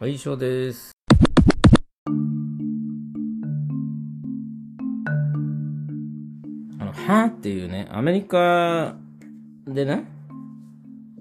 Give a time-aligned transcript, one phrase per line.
[0.00, 0.92] はい、以上です。
[6.78, 8.94] あの、はーっていうね、アメリカ
[9.66, 10.04] でね、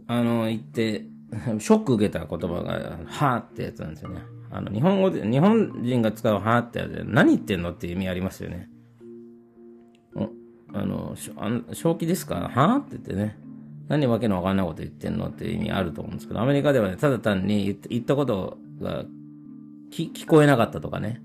[0.06, 1.06] あの、言って、
[1.58, 4.22] ショック受けた言葉が、はーってやつなんですよね。
[4.52, 8.70] あの、日本語で、日本人が使うはーってやつで、何言ってんのっていう意味ありますよね。
[10.14, 10.30] お
[10.76, 12.48] あの、あの正気ですか？
[12.54, 13.40] はって言ってね。
[13.88, 19.06] 何わけのわかんないこと言ってんのっていう意味あると思うんですけど、アメリカではね、ただ単に言ったことをが
[19.92, 21.22] 聞こえなかったとかね、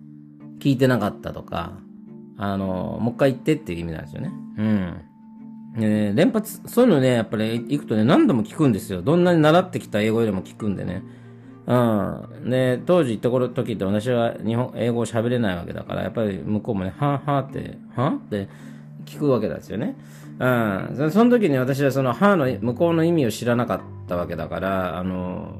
[0.60, 1.78] 聞いてなかったとか、
[2.38, 4.32] あの、もう一回言ってっていう意味なんですよね。
[4.58, 4.94] うん。
[5.76, 9.02] ね、連発、そういうのね、やっぱり行くとね、何度も聞くんですよ。
[9.02, 11.02] どんなに習ってきた英語よりも聞くんでね。
[11.66, 12.50] うん。
[12.50, 18.16] で、当時行った頃時って私は日本、英語を喋れないわけだから、やっぱり向こうもね、はぁはぁって、はぁ？
[18.16, 18.48] って
[19.06, 19.96] 聞くわけですよね。
[20.38, 20.94] うん。
[20.96, 25.54] そその時に私はその、はぁの向こうの意味を知らなかったわけだから、あの、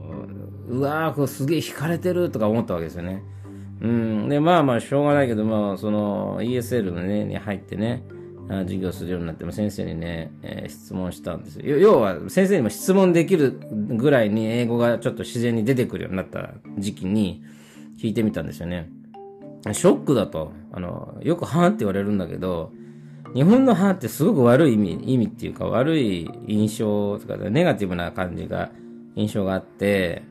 [0.72, 3.22] うわー、これすげえ惹かれてるとか思ったわけですよね。
[3.82, 4.28] うん。
[4.30, 8.04] で、まあまあ、しょうがないけど、まあ、その、ESL のね、に入ってね、
[8.48, 11.78] 授業するようになっても先生にね、えー質問したんですよ。
[11.78, 17.42] 要は、先生にも質問できるぐらいに英語がちょっと自然に出てくるようになった時期に
[18.00, 18.88] 聞いてみたんですよね。
[19.72, 20.52] ショックだと。
[20.72, 22.72] あの、よくはーって言われるんだけど、
[23.34, 28.70] 日本のはーってすごく悪い意味、意味っていうか悪い印象とか、ネガティブな感じが、
[29.14, 30.22] 印象があって、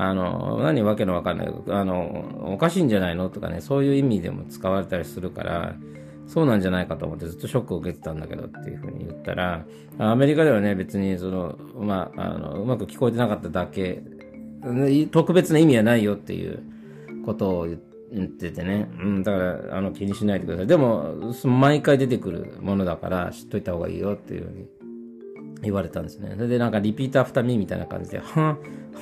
[0.00, 3.30] あの、何わけのわかんない、あの、おかしいんじゃないの？
[3.30, 5.74] とかね、そういう意味でも使われたりするから、
[6.28, 9.64] そうなんじゃないかと思ってずっとショックを受けてたんだけどっていうふうに言ったら、
[9.98, 14.04] アメリカではね、別にその、まあ、あの、うまく聞こえてなかっただけ、
[15.10, 16.62] 特別な意味はないよっていう
[17.24, 17.76] ことを言
[18.26, 18.88] っててね。
[19.00, 20.66] うん、だから、あの、気にしないでください。
[20.68, 24.68] でも、毎回出てくるものだから、知っといた方がいいよっていうふうに
[25.62, 26.34] 言われたんですね。
[26.36, 28.58] それでなんか repeat after me みたいな感じで、は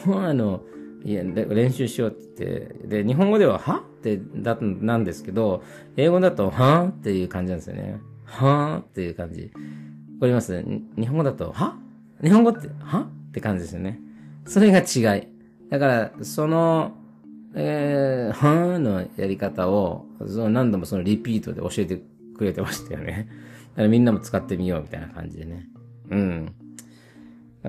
[0.06, 0.62] はあの、
[1.06, 3.76] いや、練習しようって言って、で、日本語では、は？
[3.76, 5.62] って、だ、なんですけど、
[5.96, 8.00] 英語だと、 huh っていう感じなんですよね。
[8.24, 9.42] huh っていう感じ。
[9.44, 9.48] わ
[10.22, 10.64] かります？
[10.98, 11.78] 日本語だと、は？
[12.24, 13.08] 日本語って、は？
[13.28, 14.00] って感じですよね。
[14.46, 15.28] それが違い。
[15.70, 16.92] だから、その、
[17.54, 22.02] えー、はーのやり方を、その何度もそのリピートで教えて
[22.36, 23.28] くれてましたよね。
[23.70, 25.68] だからみんなも使ってみようみたいな感じでね。
[26.10, 26.54] うん。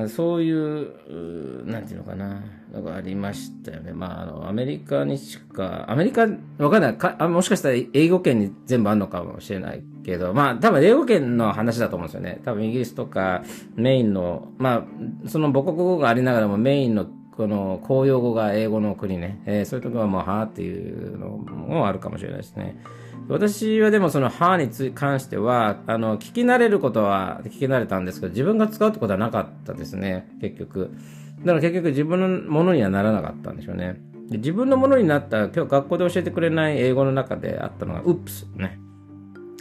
[0.07, 2.43] そういう、うーなんていうのかな、
[2.73, 3.93] のがありましたよね。
[3.93, 6.27] まあ、あの、アメリカにしか、アメリカ、
[6.57, 12.41] わかんないか、もしかしたら英語圏に全部あるのかもしれないけど、まあ、多分英語圏の話だと思うんですよね。
[12.45, 13.43] 多分イギリスとか
[13.75, 14.83] メインの、まあ、
[15.27, 22.81] その母国語がありながらもメインのこの公用語が英語の国ね、えーそういうところはもう、はーっていうのもあるかもしれないですね。
[23.29, 30.91] 私はでもその、はーにつ関しては、あの、聞き慣れることは聞き慣れたんですけど、自分が使うってことはなかったですね、結局。
[31.39, 33.99] だから結局自分のものにはならなかったんでしょうね。
[34.29, 38.79] で自分のものになった、今日学校で教えてくれない英語の中であったのが、ウップスね。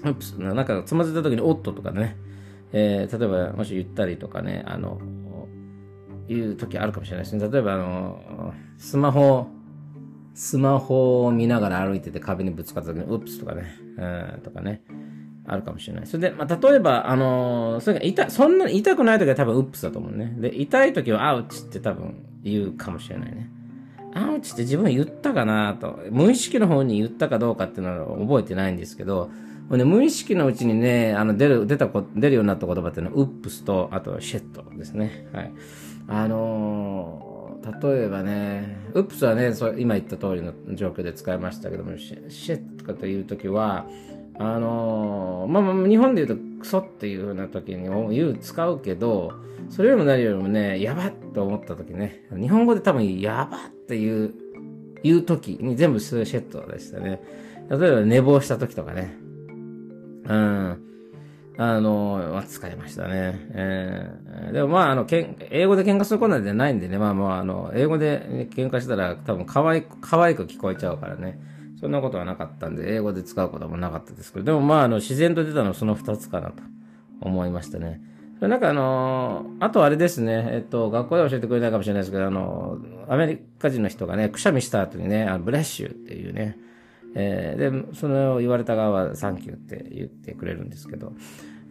[0.05, 0.33] ウップス。
[0.41, 2.17] なんかつまずいた時に、おっととかね。
[2.73, 5.01] えー例えば、もし言ったりとかね、あの、
[6.29, 7.49] いう時あるかもしれないですね。
[7.49, 9.49] 例えば、あの、スマホ、
[10.37, 14.83] スマホを見ながら歩いてて壁にぶつかった時に、ウップスとかね、うん、とかね、
[15.47, 16.07] あるかもしれない。
[16.07, 20.35] それで、まあ、例えば、あの、それが痛、そんなに痛くない時は多分ウップスだと思うね。
[20.39, 23.51] で、痛い時はアウチって多分言うかもしれないね。
[24.13, 29.31] アウチって自分言ったかなと、無意識の方に言ったかどうかっていうのは覚えてないんですけど、
[29.71, 35.29] もうね、無意識のうちにね、あの、出る、出たこ、出るようになった言葉っていうのは、ウップスと、あと、シェットですね。
[35.33, 35.53] はい。
[36.09, 37.36] あのー
[37.83, 43.87] 例えばね、ウップスはね、そ今言った通りの状況で使いましたけども、シェシェットとかというときは、
[44.39, 49.33] あのーまあ、まあ、日本で言うと、クソっていう風な時に言う、使うけど、
[49.69, 54.35] それよりも何よりもね、やばっと思った時ね、日本語で多分、やばっていう、
[55.03, 57.21] 言う時に全部シェットでしたね。
[57.69, 59.17] 例えば寝坊した時とかね。
[60.29, 60.83] うん。
[61.59, 63.49] あの、まあ使いましたね。
[63.51, 71.39] えーでもまあ、あの、けん英語で喧嘩することなんてないんでね、まあまあ、あの、英語で喧嘩したら多分可愛く、可愛く聞こえちゃうからね。
[71.81, 76.63] そんなことはなかったんで、英語で使うこともなかったですけど、でもまあ、あの、自然と出たのはその二つかなと
[77.21, 78.01] 思いましたね。
[78.41, 82.79] なんかあのあとあれですね、えっと、学校で教えてくれないかもしれないですけど、あの、
[83.09, 86.59] アメリカ人の人がね、くしゃみした後にね、あの bless you っていうね、
[87.15, 91.13] えーで、それを言われた側は thank you って言ってくれるんですけど、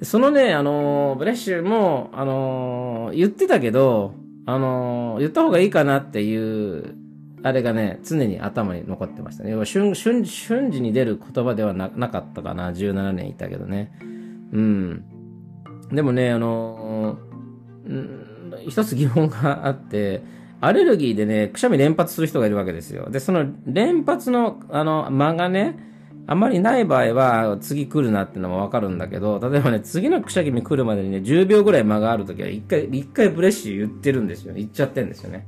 [0.01, 4.13] そのね、あの bless you も、あの言ってたけど、
[4.45, 6.95] あの言った方がいいかなっていう、
[7.43, 9.51] あれがね、常に頭に残ってましたね。
[9.51, 12.71] 要は瞬、瞬、瞬時に出る言葉ではなかったかな。
[12.71, 13.91] 17年いたけどね。
[14.51, 15.05] うん。
[15.91, 17.17] でもね、あの
[17.85, 18.25] うん
[18.67, 20.23] 一つ疑問があって、
[20.61, 23.09] アレルギーでね、くしゃみ連発する人がいるわけですよ。
[23.09, 25.77] で、その連発の、あの、間がね、
[26.27, 34.53] あんまりない場合は、次来るなってのもわかるんだけど、例えばね、次のくしゃみ来るまでにね、10秒ぐらい間があるときは、一回、一回 bless you 言ってるんですよ。
[34.55, 35.45] 言っちゃってるんですよね。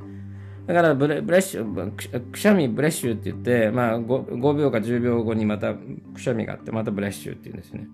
[0.67, 1.91] だからブレ、 bless you、
[2.31, 7.87] くしゃみ bless you って言って、まあ5、5秒か10秒後にまたくしゃみがあって、また bless you って言うんですよね。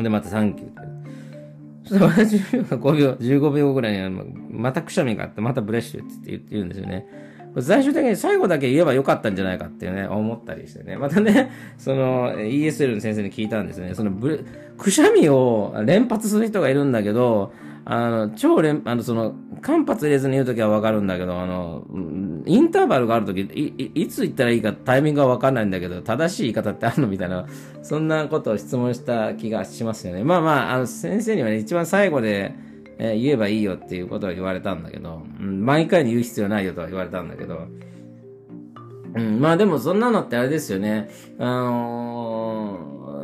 [0.00, 0.80] で、また thank you って。
[1.92, 7.06] そしたら10秒、5秒、15秒ぐらいにまたくしゃみがあって、また bless you って言うんですよね。
[7.60, 10.96] 最終的に最後だけ言えばよかったんじゃないかっていうね、思ったりしてね。
[10.96, 13.94] またね、その ESL の先生に聞いたんですね。
[13.94, 14.46] そのブ
[14.78, 17.52] くしゃみを連発する人がいるんだけど、
[17.84, 21.84] あの、超連、あの、その、間髪入れずに言うときはわかるんだけど、あの、
[22.46, 27.46] インターバルがあるとき、い、いつ言ったらいいかタイミングがわかんないんだけど、正しい言い方ってあるのみたいな、
[27.82, 30.22] そんなことを質問した気がしますよね。
[30.22, 32.54] まあまあ、あの、先生にはね、一番最後で、
[32.98, 37.66] え、言えばいいよっていうことは言われたんだけど、うん、毎回に言う必要ないよとは言われたんだけど、
[39.14, 41.10] うん、まあでもそんなのってあれですよね。
[41.38, 42.31] あのー、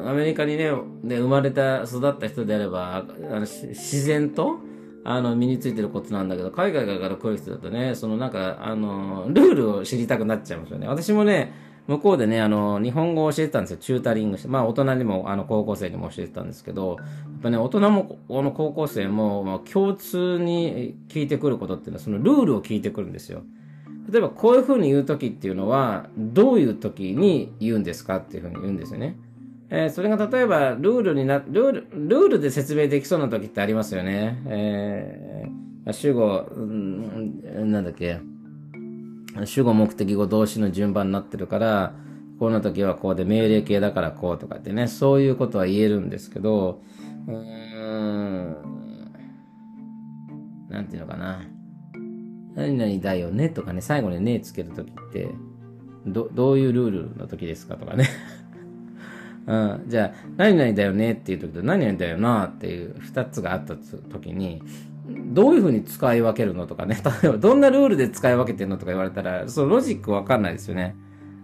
[0.08, 0.72] アメリカにね、
[1.04, 4.58] で生まれた、育った人であれば、あの自然と、
[5.04, 10.88] あの、身についてることなんだけど、海外から来る人だとね、そのなんか、あの、ルールを知りたくなっちゃいますよね。
[10.88, 11.52] 私もね、
[11.86, 13.76] 向こうでね、あの、日本語を教えてたんですよ。
[13.78, 14.48] チュータリングして。
[14.48, 23.42] まあ、大人にも、あの、高校生にも教えてたんですけど、やっぱね、大人も、この高校生も、まあ、共通に聞いてくることっていうのは、そのルールを聞いてくるんですよ。
[24.10, 29.16] 例えば、こういう風に言うときっていうのは、どういうときに言うんですかっていう風に言うんですよね。
[29.70, 34.42] えー、それが例えば、ルールにな、ルール、ルールで説明できそうなときってありますよね。
[34.46, 38.20] えー、主語、うん、なんだっけ。
[39.44, 41.94] 主語目的語動詞の順番になってるから、
[42.38, 46.82] この時はこうで命令形だからこうとかってね、そういうことは言えるんですけど、
[47.26, 48.56] うーん、
[50.70, 51.42] なんていうのかな。
[52.54, 55.28] 何々だよねとかね、最後にねつけるときって、
[56.06, 58.08] ど、どういうルールの時ですかとかね。
[59.48, 64.62] うん、じゃあ、何々だよねっていう時と何々だよなっていう二つがあった時に、
[65.08, 67.00] どういうふうに使い分けるのとかね。
[67.22, 70.94] 例えば、どんなルールで使い分けてるのとか言われたら、そのロジックわかんないですよね。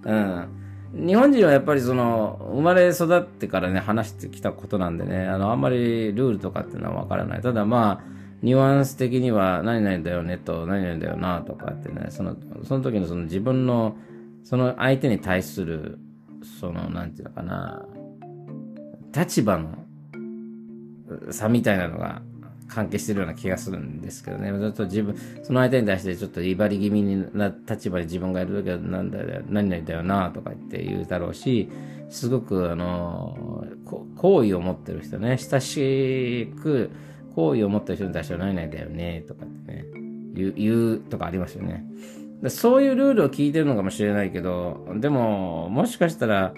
[0.05, 0.47] うん。
[0.95, 7.41] 日本人はやっぱりその、生まれ育ってからね、話してきたことなんでね、あの、あんまりルールとかっていうのはわからない。
[7.41, 13.97] ただまあ、ニュアンス的には、何々だよねと、何々だよなとかってね、その、その時のその自分の、
[14.45, 15.99] その相手に対する、
[16.61, 17.87] その、なんていうのかな、
[19.17, 19.85] 立場の
[21.31, 22.23] 差みたいなのが
[22.69, 24.53] 関係してるような気がするんですけどね。
[24.59, 31.69] ずっと自分、その相手に対してちょっと威張り気味な立場に自分がいるときは、なんだよ、何々だよな、とか言って言うだろうし、
[32.09, 33.65] すごく、あの、
[34.17, 36.91] 好意を持ってる人ね、親しく
[37.35, 39.85] 好意を持ってる人に対しては何々だよね、とかってね、
[40.35, 41.85] 言う、言うとかありますよね。
[42.49, 46.55] そういうルールを聞いてるのかもしれないけど、でも、もしかしたら、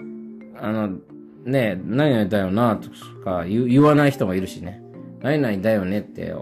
[0.59, 0.97] あの、
[1.47, 2.89] ね、何々だよな、と
[3.23, 4.83] か言わない人もいるしね。
[5.21, 6.33] 何々だよねって、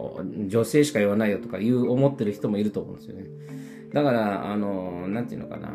[0.47, 3.25] 女性しか言わないよとか言う、思ってる人もいると思うんですよね。
[3.93, 5.73] だから、あの、なんていうのかな。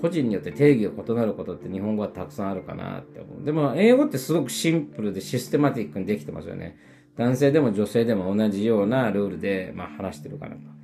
[0.00, 3.44] 個人によって定義が異なることって日本語はたくさんあるかなって思う。
[3.44, 6.78] でも、英語ってすごくシンプルでシステマティックにできてますよね。
[7.16, 10.77] 男性でも女性でも同じようなルールで、まあ、話してるかなと。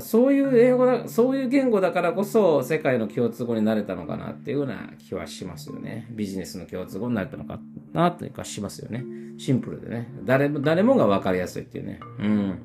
[0.00, 6.08] そういう英語だ、そういう言語だからこそ世界の共通語になれたのかなっていうような気はしますよね。
[6.10, 7.60] ビジネスの共通語になれたのか
[7.92, 9.04] なというかしますよね。
[9.38, 10.08] シンプルでね。
[10.24, 12.00] 誰も、誰もが分かりやすいっていうね。
[12.18, 12.58] うん。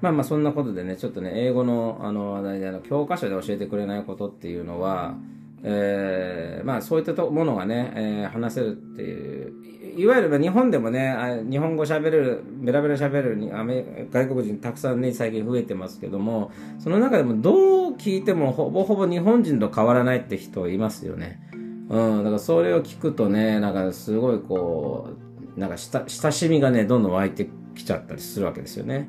[0.00, 5.16] まあまあそんなことでね、ちょっとね、英語のあの話題であの教科書で教えてくれないことっていうのは、
[5.64, 9.52] えー、まあそういったものがね、えー、話せるっていう
[9.96, 21.40] いわゆる日本でもね、日本語喋れる、ベラベラ喋るにアメ外国人たくさんね、最近増えてますけども、その中でもどう聞いてもほぼほぼ日本人と変わらないって人いますよね。
[21.88, 25.08] うん、だからそれを聞くとね、なんかすごいこ
[25.56, 29.08] う、なんか親しみがね、どんどん湧いてきちゃったりするわけですよね。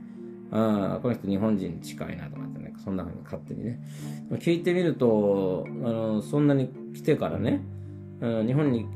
[0.51, 3.79] あこの人日本人近いなとかってね、そんな風に勝手にね。
[4.33, 7.61] 聞いてみると、あの、そんなに来てからね、
[8.21, 8.87] うん、日本に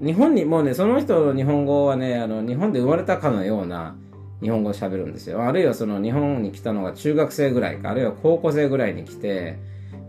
[0.00, 3.96] 日本に、もうね、その人の日本語はね、あの、日本で生まれたかのような
[4.40, 5.42] 日本語を喋るんですよ。
[5.42, 9.58] あるいはその日本に来たのが中学生ぐらいか、あるいは高校生ぐらいに来て、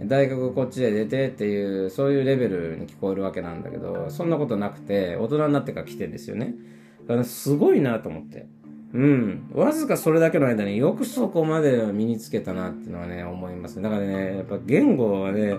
[0.03, 6.53] 大学こっちで出てっていう、そういうレベルに聞こえるわけなんだけど、そんなことなくて、大人になってから来てんですよね。
[7.01, 8.48] だからすごいなと思って。
[8.93, 9.50] うん。
[9.53, 13.81] わずかそれだけの間によくそこまで身につけたなっていうのはね、思います。
[13.81, 15.58] だからね、やっぱ言語はね、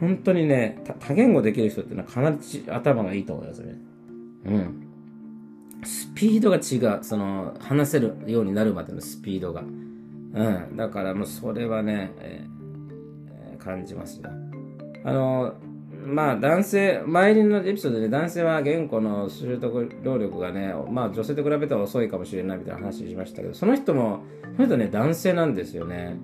[0.00, 2.36] 本当にね、多言語できる人ってのはかなり
[2.68, 3.74] 頭がいいと思いますね。
[4.44, 4.82] うん。
[5.84, 7.04] スピードが違う。
[7.04, 9.62] その、話せるようになるまでのスピードが。
[9.62, 10.76] うん。
[10.76, 12.56] だからもうそれはね、えー
[13.66, 14.30] 感じますよ。
[15.04, 15.54] あの、
[16.04, 24.22] まあ男性、前のエピソードで男性は言語の習得能力がね、まあ女性と比べたら遅いかもしれないみたいな話しましたけど、その人も、
[24.56, 26.16] その人ね、男性なんですよね。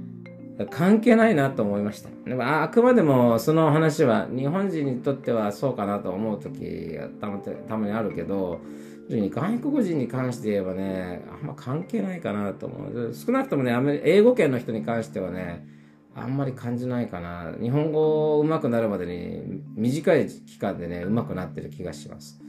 [0.71, 2.09] 関係ないなと思いました。
[2.27, 8.61] でもあくまでもその話は日本人にとってはそうかなと思う時がたまたまにあるけど、
[9.09, 13.15] 外国人に関して言えばね、あんま関係ないかなと思う。
[13.15, 15.67] 少なくともね、アメリ英語圏の人に関してはね、
[16.15, 17.53] あんまり感じないかな。
[17.61, 22.41] 日本語上手くなるまでに短い期間でね、上手くなってる気がします。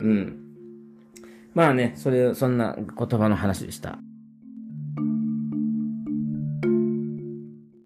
[0.00, 0.38] うん。
[1.54, 3.98] まあね、それ、そんな言葉の話でした。